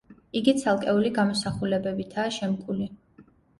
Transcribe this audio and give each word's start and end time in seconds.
იგი 0.39 0.55
ცალკეული 0.61 1.11
გამოსახულებებითაა 1.19 2.35
შემკული. 2.41 2.91